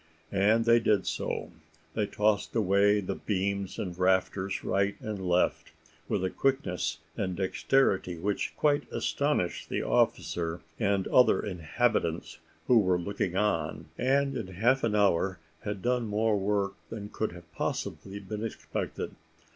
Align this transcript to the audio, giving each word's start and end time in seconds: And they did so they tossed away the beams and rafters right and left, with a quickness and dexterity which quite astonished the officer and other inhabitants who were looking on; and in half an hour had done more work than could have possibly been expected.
And 0.31 0.65
they 0.65 0.79
did 0.79 1.05
so 1.05 1.51
they 1.93 2.07
tossed 2.07 2.55
away 2.55 3.01
the 3.01 3.13
beams 3.13 3.77
and 3.77 3.95
rafters 3.95 4.63
right 4.63 4.99
and 4.99 5.23
left, 5.29 5.73
with 6.09 6.23
a 6.25 6.31
quickness 6.31 6.97
and 7.15 7.35
dexterity 7.35 8.17
which 8.17 8.55
quite 8.57 8.91
astonished 8.91 9.69
the 9.69 9.83
officer 9.83 10.59
and 10.79 11.07
other 11.09 11.39
inhabitants 11.39 12.39
who 12.65 12.79
were 12.79 12.97
looking 12.97 13.35
on; 13.35 13.89
and 13.95 14.35
in 14.35 14.47
half 14.47 14.83
an 14.83 14.95
hour 14.95 15.37
had 15.65 15.83
done 15.83 16.07
more 16.07 16.35
work 16.35 16.73
than 16.89 17.09
could 17.09 17.33
have 17.33 17.53
possibly 17.53 18.19
been 18.19 18.43
expected. 18.43 19.13